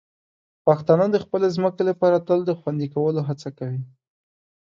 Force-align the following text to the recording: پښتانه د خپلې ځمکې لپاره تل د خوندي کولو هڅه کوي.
پښتانه 0.65 1.05
د 1.11 1.17
خپلې 1.23 1.47
ځمکې 1.55 1.83
لپاره 1.89 2.23
تل 2.27 2.39
د 2.45 2.51
خوندي 2.59 2.87
کولو 2.95 3.19
هڅه 3.27 3.49
کوي. 3.57 3.81